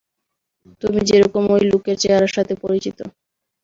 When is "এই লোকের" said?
1.53-1.97